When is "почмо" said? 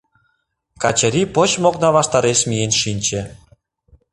1.35-1.65